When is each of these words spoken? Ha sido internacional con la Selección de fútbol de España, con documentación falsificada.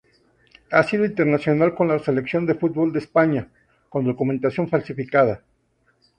Ha 0.71 0.81
sido 0.81 1.05
internacional 1.05 1.75
con 1.75 1.87
la 1.87 1.99
Selección 1.99 2.47
de 2.47 2.55
fútbol 2.55 2.91
de 2.91 2.97
España, 2.97 3.49
con 3.87 4.03
documentación 4.03 4.67
falsificada. 4.67 5.43